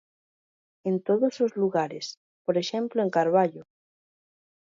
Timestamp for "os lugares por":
1.45-2.55